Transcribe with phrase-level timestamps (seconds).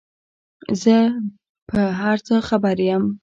[0.81, 0.95] زه
[1.69, 3.03] په هر څه خبر یم،